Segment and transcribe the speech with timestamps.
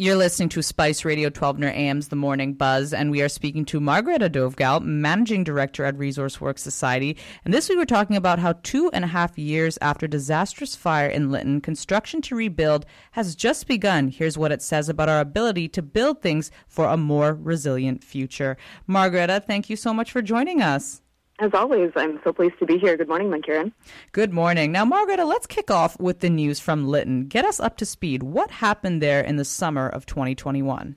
[0.00, 3.66] You're listening to Spice Radio 12 near AM's The Morning Buzz, and we are speaking
[3.66, 7.18] to Margareta Dovgal, Managing Director at Resource Works Society.
[7.44, 11.06] And this week we're talking about how two and a half years after disastrous fire
[11.06, 14.08] in Lytton, construction to rebuild has just begun.
[14.08, 18.56] Here's what it says about our ability to build things for a more resilient future.
[18.86, 21.02] Margareta, thank you so much for joining us.
[21.40, 22.98] As always, I'm so pleased to be here.
[22.98, 23.72] Good morning, Mankiran.
[24.12, 24.72] Good morning.
[24.72, 27.28] Now, Margareta, let's kick off with the news from Lytton.
[27.28, 28.22] Get us up to speed.
[28.22, 30.96] What happened there in the summer of 2021?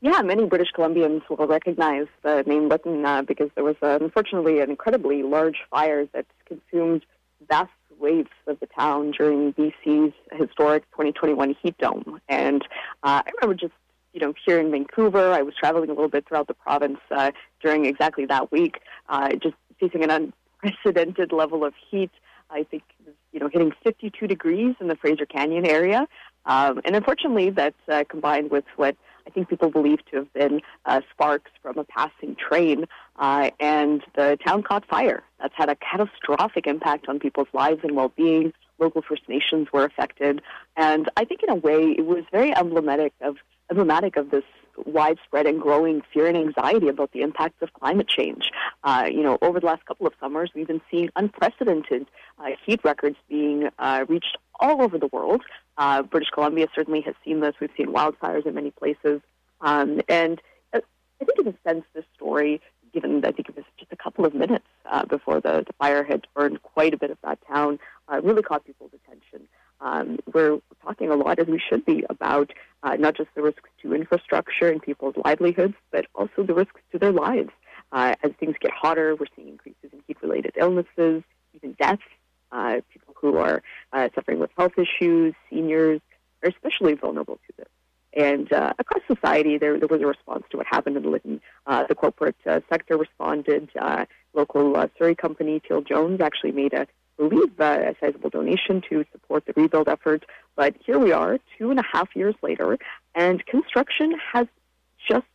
[0.00, 4.60] Yeah, many British Columbians will recognize the name Lytton uh, because there was uh, unfortunately
[4.60, 7.04] an incredibly large fire that consumed
[7.48, 12.20] vast waves of the town during BC's historic 2021 heat dome.
[12.28, 12.62] And
[13.02, 13.74] uh, I remember just
[14.12, 17.30] you know, here in Vancouver, I was traveling a little bit throughout the province uh,
[17.62, 22.10] during exactly that week, uh, just facing an unprecedented level of heat.
[22.50, 22.82] I think
[23.32, 26.06] you know hitting 52 degrees in the Fraser Canyon area,
[26.46, 30.60] um, and unfortunately, that's uh, combined with what I think people believe to have been
[30.84, 32.86] uh, sparks from a passing train,
[33.18, 35.22] uh, and the town caught fire.
[35.40, 38.52] That's had a catastrophic impact on people's lives and well-being.
[38.78, 40.40] Local First Nations were affected,
[40.76, 43.36] and I think in a way it was very emblematic of
[43.70, 44.44] emblematic of this
[44.86, 48.50] widespread and growing fear and anxiety about the impacts of climate change.
[48.84, 52.06] Uh, you know, over the last couple of summers, we've been seeing unprecedented
[52.38, 55.42] uh, heat records being uh, reached all over the world.
[55.78, 57.54] Uh, British Columbia certainly has seen this.
[57.60, 59.20] We've seen wildfires in many places.
[59.60, 60.40] Um, and
[60.72, 60.80] uh,
[61.20, 62.60] I think, in a sense, this story,
[62.92, 66.04] given I think it was just a couple of minutes uh, before the, the fire
[66.04, 67.78] had burned quite a bit of that town,
[68.22, 69.46] really caught people's attention.
[69.80, 73.68] Um, we're talking a lot, as we should be, about uh, not just the risks
[73.82, 77.50] to infrastructure and people's livelihoods, but also the risks to their lives.
[77.92, 81.22] Uh, as things get hotter, we're seeing increases in heat-related illnesses,
[81.54, 82.02] even deaths.
[82.52, 86.00] Uh, people who are uh, suffering with health issues, seniors,
[86.42, 87.68] are especially vulnerable to this.
[88.12, 91.40] And uh, across society, there, there was a response to what happened in Lytton.
[91.66, 93.70] Uh, the corporate sector responded.
[94.34, 96.88] local Surrey company, Teal Jones, actually made a
[97.20, 100.24] believe a sizable donation to support the rebuild effort.
[100.56, 102.78] But here we are, two and a half years later,
[103.14, 104.46] and construction has
[105.08, 105.26] just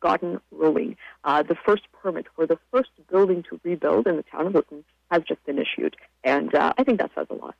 [0.00, 0.96] gotten rolling.
[1.24, 4.84] Uh, the first permit for the first building to rebuild in the town of Lytton
[5.10, 7.54] has just been issued, and uh, I think that says a lot.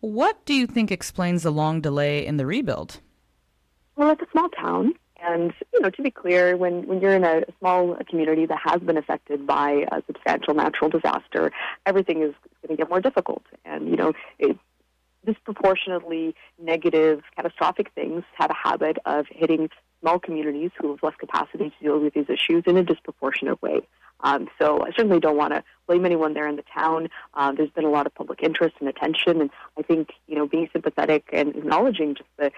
[0.00, 3.00] What do you think explains the long delay in the rebuild?
[3.96, 4.94] Well, it's a small town.
[5.22, 8.80] And you know, to be clear, when when you're in a small community that has
[8.80, 11.52] been affected by a substantial natural disaster,
[11.86, 13.42] everything is going to get more difficult.
[13.64, 14.56] And you know, it,
[15.24, 19.68] disproportionately negative, catastrophic things have a habit of hitting
[20.00, 23.80] small communities who have less capacity to deal with these issues in a disproportionate way.
[24.22, 27.08] Um, so I certainly don't want to blame anyone there in the town.
[27.34, 30.46] Um, there's been a lot of public interest and attention, and I think you know
[30.46, 32.50] being sympathetic and acknowledging just the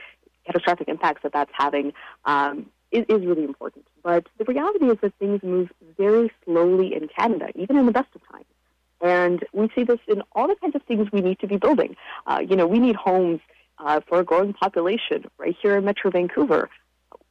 [0.47, 1.92] catastrophic impacts that that's having
[2.25, 3.86] um, is, is really important.
[4.03, 8.08] But the reality is that things move very slowly in Canada, even in the best
[8.14, 8.44] of times.
[9.00, 11.97] And we see this in all the kinds of things we need to be building.
[12.26, 13.41] Uh, you know, we need homes
[13.78, 16.70] uh, for a growing population right here in Metro Vancouver.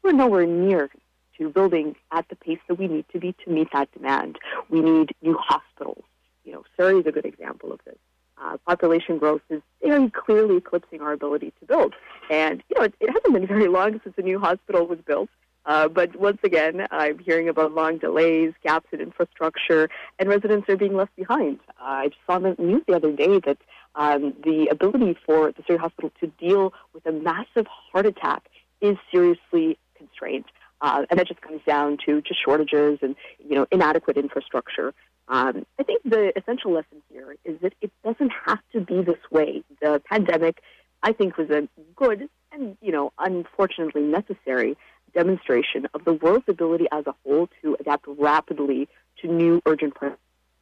[0.03, 0.89] We're nowhere near
[1.37, 4.37] to building at the pace that we need to be to meet that demand.
[4.69, 6.03] We need new hospitals.
[6.43, 7.97] You know, Surrey is a good example of this
[8.43, 11.93] uh, population growth is very clearly eclipsing our ability to build.
[12.31, 15.29] And, you know, it, it hasn't been very long since a new hospital was built.
[15.65, 20.77] Uh, but once again, I'm hearing about long delays, gaps in infrastructure, and residents are
[20.77, 21.59] being left behind.
[21.79, 23.57] I just saw on the news the other day that
[23.95, 28.43] um, the ability for the Surrey Hospital to deal with a massive heart attack
[28.79, 30.45] is seriously constrained.
[30.79, 33.15] Uh, and that just comes down to just shortages and
[33.47, 34.93] you know inadequate infrastructure.
[35.27, 39.19] Um, I think the essential lesson here is that it doesn't have to be this
[39.29, 39.63] way.
[39.81, 40.61] The pandemic,
[41.03, 44.77] I think, was a good and, you know, unfortunately necessary
[45.13, 48.87] demonstration of the world's ability as a whole to adapt rapidly
[49.21, 50.19] to new urgent problems.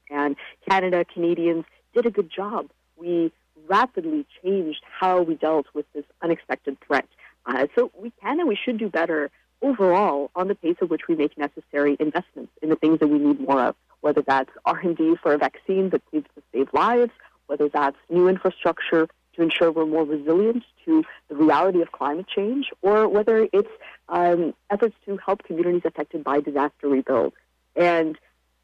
[0.09, 0.35] And
[0.67, 2.69] Canada, Canadians did a good job.
[2.95, 3.31] We
[3.67, 7.07] rapidly changed how we dealt with this unexpected threat.
[7.45, 9.29] Uh, so we can and we should do better
[9.61, 13.19] overall on the pace at which we make necessary investments in the things that we
[13.19, 17.11] need more of whether that's R&D for a vaccine that needs to save lives,
[17.47, 19.07] whether that's new infrastructure
[19.39, 23.69] to ensure we're more resilient to the reality of climate change, or whether it's
[24.09, 27.33] um, efforts to help communities affected by disaster rebuild.
[27.75, 28.17] And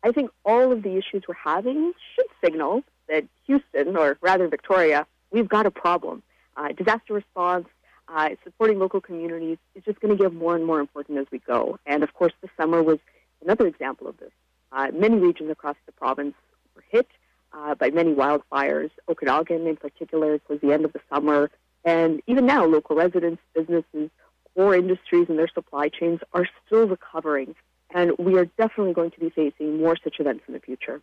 [0.03, 5.07] I think all of the issues we're having should signal that Houston, or rather Victoria,
[5.31, 6.23] we've got a problem.
[6.57, 7.67] Uh, disaster response,
[8.07, 11.39] uh, supporting local communities is just going to get more and more important as we
[11.39, 11.79] go.
[11.85, 12.99] And of course, the summer was
[13.41, 14.31] another example of this.
[14.71, 16.35] Uh, many regions across the province
[16.75, 17.07] were hit
[17.55, 21.49] uh, by many wildfires, Okanagan in particular, towards the end of the summer.
[21.83, 24.09] And even now, local residents, businesses,
[24.55, 27.55] core industries and their supply chains are still recovering.
[27.93, 31.01] And we are definitely going to be facing more such events in the future.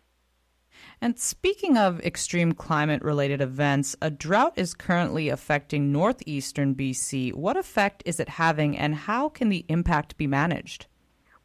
[1.01, 7.33] And speaking of extreme climate related events, a drought is currently affecting northeastern BC.
[7.33, 10.87] What effect is it having, and how can the impact be managed?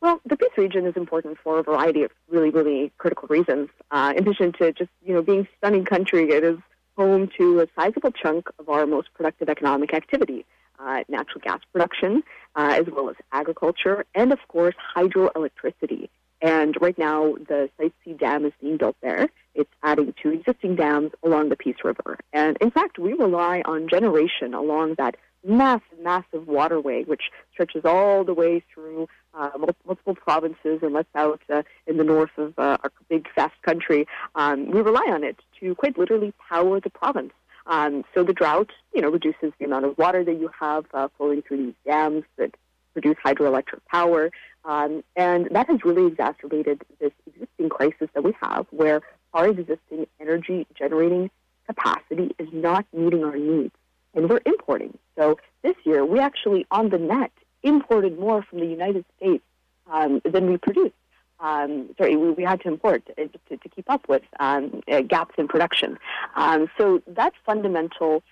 [0.00, 3.68] Well, the Peace region is important for a variety of really, really critical reasons.
[3.90, 6.58] Uh, in addition to just, you know, being stunning country, it is
[6.96, 10.44] home to a sizable chunk of our most productive economic activity,
[10.78, 12.22] uh, natural gas production,
[12.54, 16.08] uh, as well as agriculture, and of course, hydroelectricity.
[16.40, 19.28] And right now, the Site C Dam is being built there.
[19.56, 22.18] It's adding to existing dams along the Peace River.
[22.32, 28.24] And in fact, we rely on generation along that massive, massive waterway, which stretches all
[28.24, 29.50] the way through uh,
[29.84, 34.06] multiple provinces and lets out uh, in the north of uh, our big, vast country.
[34.34, 37.32] Um, we rely on it to quite literally power the province.
[37.66, 41.08] Um, so the drought, you know, reduces the amount of water that you have uh,
[41.16, 42.54] flowing through these dams that
[42.94, 44.30] produce hydroelectric power.
[44.64, 49.02] Um, and that has really exacerbated this existing crisis that we have where
[49.34, 51.30] our existing energy generating
[51.66, 53.74] capacity is not meeting our needs.
[54.14, 54.98] And we're importing.
[55.16, 57.32] So this year, we actually, on the net,
[57.62, 59.44] imported more from the United States
[59.90, 60.94] um, than we produced.
[61.40, 65.02] Um, sorry, we, we, had to import to, to, to keep up with um, uh,
[65.02, 65.98] gaps in production.
[66.34, 68.24] Um, so that fundamental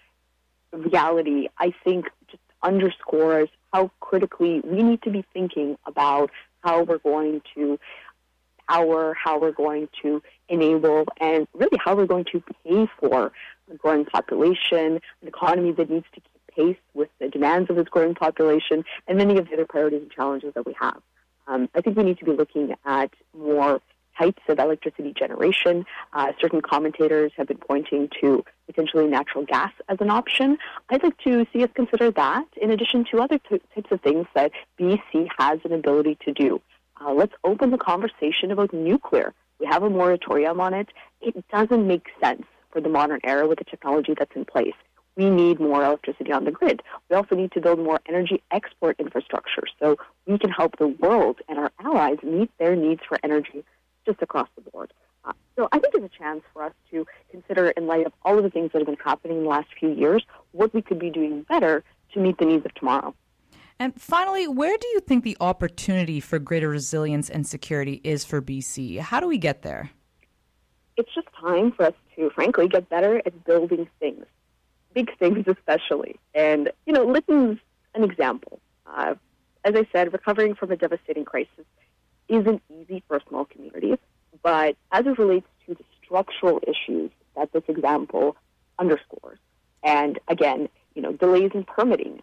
[0.72, 6.30] reality, I think, just underscores how critically we need to be thinking about
[6.62, 7.78] how we're going to
[8.68, 13.30] power, how we're going to enable, and really how we're going to pay for
[13.70, 17.88] a growing population, an economy that needs to keep pace with the demands of this
[17.88, 21.00] growing population, and many of the other priorities and challenges that we have.
[21.46, 23.80] Um, I think we need to be looking at more
[24.18, 25.84] types of electricity generation.
[26.14, 30.56] Uh, certain commentators have been pointing to potentially natural gas as an option.
[30.88, 34.26] I'd like to see us consider that in addition to other t- types of things
[34.34, 36.62] that BC has an ability to do.
[36.98, 39.34] Uh, let's open the conversation about nuclear.
[39.60, 40.88] We have a moratorium on it.
[41.20, 42.46] It doesn't make sense
[42.76, 44.74] for the modern era with the technology that's in place.
[45.16, 46.82] We need more electricity on the grid.
[47.08, 49.96] We also need to build more energy export infrastructure so
[50.26, 53.64] we can help the world and our allies meet their needs for energy
[54.04, 54.92] just across the board.
[55.24, 58.36] Uh, so I think it's a chance for us to consider, in light of all
[58.36, 60.22] of the things that have been happening in the last few years,
[60.52, 61.82] what we could be doing better
[62.12, 63.14] to meet the needs of tomorrow.
[63.78, 68.42] And finally, where do you think the opportunity for greater resilience and security is for
[68.42, 68.98] BC?
[68.98, 69.92] How do we get there?
[70.96, 74.24] It's just time for us to, frankly, get better at building things,
[74.94, 76.16] big things especially.
[76.34, 77.58] And, you know, Lytton's
[77.94, 78.60] an example.
[78.86, 79.14] Uh,
[79.64, 81.66] as I said, recovering from a devastating crisis
[82.28, 83.96] isn't easy for small community,
[84.42, 88.36] but as it relates to the structural issues that this example
[88.78, 89.38] underscores,
[89.82, 92.22] and again, you know, delays in permitting,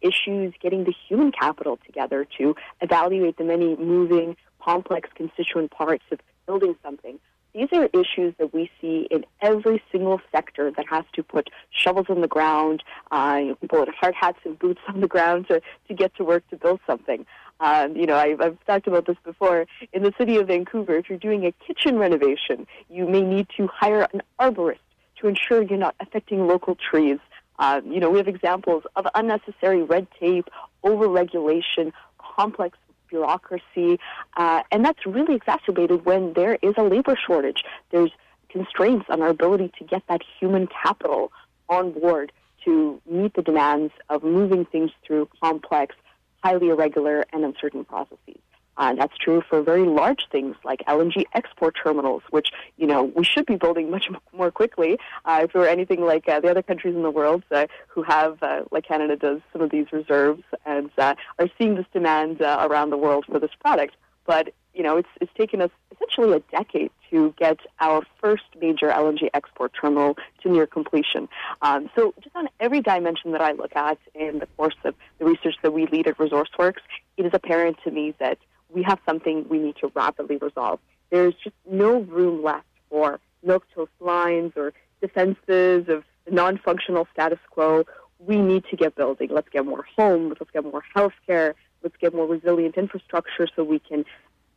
[0.00, 6.20] issues getting the human capital together to evaluate the many moving, complex constituent parts of
[6.46, 7.18] building something.
[7.54, 12.06] These are issues that we see in every single sector that has to put shovels
[12.08, 15.94] in the ground, uh, people with hard hats and boots on the ground to, to
[15.94, 17.24] get to work to build something.
[17.60, 19.66] Um, you know, I've, I've talked about this before.
[19.92, 23.68] In the city of Vancouver, if you're doing a kitchen renovation, you may need to
[23.68, 24.78] hire an arborist
[25.20, 27.18] to ensure you're not affecting local trees.
[27.60, 30.48] Um, you know, we have examples of unnecessary red tape,
[30.84, 32.76] overregulation, complex
[33.14, 33.98] bureaucracy,
[34.36, 37.60] uh, and that's really exacerbated when there is a labor shortage.
[37.92, 38.12] There's
[38.48, 41.32] constraints on our ability to get that human capital
[41.68, 42.32] on board
[42.64, 45.94] to meet the demands of moving things through complex,
[46.42, 48.42] highly irregular, and uncertain processes.
[48.76, 53.24] Uh, that's true for very large things like LNG export terminals, which you know we
[53.24, 54.98] should be building much more quickly.
[55.24, 58.02] Uh, if we were anything like uh, the other countries in the world uh, who
[58.02, 61.16] have, uh, like Canada does, some of these reserves and are
[61.58, 63.94] seeing this demand around the world for this product.
[64.26, 68.88] But you know, it's it's taken us essentially a decade to get our first major
[68.88, 71.28] LNG export terminal to near completion.
[71.62, 75.24] Um, so, just on every dimension that I look at in the course of the
[75.24, 76.80] research that we lead at ResourceWorks,
[77.16, 78.38] it is apparent to me that
[78.72, 80.80] we have something we need to rapidly resolve.
[81.10, 87.84] There's just no room left for milquetoast lines or defenses of the non-functional status quo.
[88.18, 89.28] We need to get building.
[89.30, 90.36] Let's get more homes.
[90.40, 91.54] Let's get more health care.
[91.82, 94.04] Let's get more resilient infrastructure so we can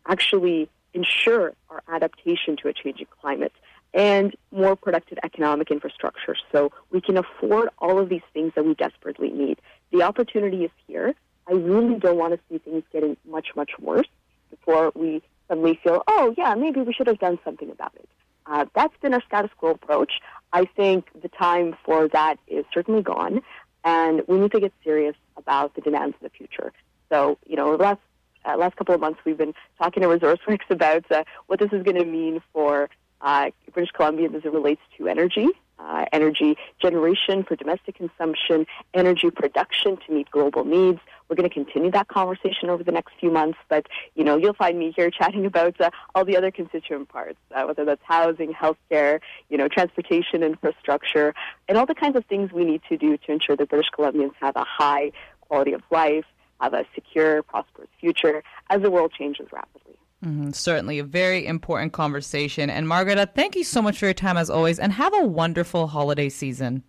[0.06, 3.52] actually ensure our adaptation to a changing climate
[3.94, 8.74] and more productive economic infrastructure so we can afford all of these things that we
[8.74, 9.60] desperately need.
[9.92, 11.16] The opportunity is here.
[11.48, 14.08] I really don't want to see things getting much, much worse
[14.50, 18.10] before we suddenly feel, oh, yeah, maybe we should have done something about it.
[18.46, 20.14] Uh, that's been our status quo approach.
[20.54, 23.42] I think the time for that is certainly gone,
[23.84, 26.72] and we need to get serious about the demands of the future.
[27.10, 28.00] So, you know, last
[28.46, 31.84] uh, last couple of months we've been talking to ResourceWorks about uh, what this is
[31.84, 32.90] going to mean for
[33.22, 35.48] uh, British Columbians as it relates to energy,
[35.80, 41.00] uh, energy generation for domestic consumption, energy production to meet global needs.
[41.30, 44.54] We're going to continue that conversation over the next few months, but you know you'll
[44.54, 48.54] find me here chatting about uh, all the other constituent parts, uh, whether that's housing,
[48.54, 49.20] healthcare,
[49.50, 51.34] you know, transportation infrastructure,
[51.68, 54.34] and all the kinds of things we need to do to ensure that British Columbians
[54.40, 56.26] have a high quality of life,
[56.60, 59.96] have a secure, prosperous future as the world changes rapidly.
[60.26, 62.70] Mm-hmm, certainly, a very important conversation.
[62.70, 65.88] And Margareta, thank you so much for your time as always, and have a wonderful
[65.88, 66.84] holiday season.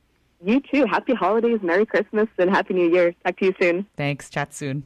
[0.44, 0.86] You too.
[0.86, 3.14] Happy holidays, Merry Christmas, and Happy New Year.
[3.24, 3.86] Talk to you soon.
[3.96, 4.30] Thanks.
[4.30, 4.84] Chat soon.